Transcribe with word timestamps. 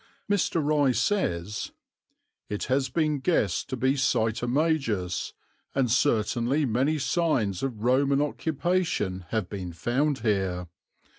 Mr. 0.27 0.59
Rye 0.65 0.93
says: 0.93 1.73
"It 2.49 2.63
has 2.63 2.89
been 2.89 3.19
guessed 3.19 3.69
to 3.69 3.77
be 3.77 3.93
Sitomagus, 3.95 5.33
and 5.75 5.91
certainly 5.91 6.65
many 6.65 6.97
signs 6.97 7.61
of 7.61 7.83
Roman 7.83 8.19
occupation 8.19 9.25
have 9.29 9.47
been 9.47 9.71
found 9.73 10.21
here. 10.21 10.69